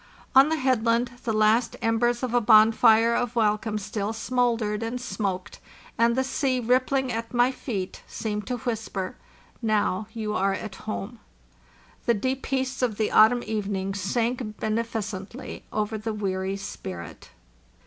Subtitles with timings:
[0.35, 4.99] On the headland the last em bers of a bonfire of welcome still smouldered and
[4.99, 5.59] smoked,
[5.95, 9.15] and the sea rippling at my feet seemed to whisper,
[9.61, 11.19] "Now you are at home."
[12.07, 17.29] The deep peace of the autumn evening sank beneficently over the weary spirit.